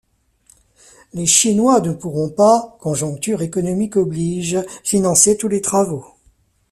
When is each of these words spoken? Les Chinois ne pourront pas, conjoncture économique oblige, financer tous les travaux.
Les 1.13 1.27
Chinois 1.27 1.79
ne 1.79 1.91
pourront 1.93 2.29
pas, 2.31 2.75
conjoncture 2.81 3.43
économique 3.43 3.97
oblige, 3.97 4.57
financer 4.83 5.37
tous 5.37 5.47
les 5.47 5.61
travaux. 5.61 6.03